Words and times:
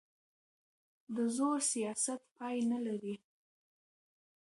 د 1.15 1.17
زور 1.35 1.57
سیاست 1.71 2.21
پای 2.35 2.57
نه 2.71 2.79
لري 2.85 3.15